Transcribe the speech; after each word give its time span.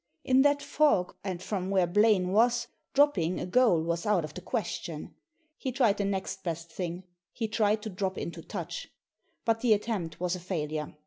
In 0.23 0.41
that 0.41 0.63
fog, 0.63 1.15
and 1.23 1.43
from 1.43 1.69
where 1.69 1.85
Blaine 1.85 2.29
was, 2.31 2.65
dropping 2.95 3.39
a 3.39 3.45
goal 3.45 3.83
was 3.83 4.03
out 4.03 4.23
of 4.25 4.33
the 4.33 4.41
question. 4.41 5.13
He 5.59 5.71
tried 5.71 5.97
the 5.97 6.05
next 6.05 6.43
best 6.43 6.71
thing— 6.71 7.03
he 7.33 7.47
tried 7.47 7.83
to 7.83 7.89
drop 7.91 8.17
into 8.17 8.41
touch. 8.41 8.87
But 9.45 9.59
the 9.61 9.73
attempt 9.73 10.19
was 10.19 10.35
a 10.35 10.39
failure. 10.39 10.95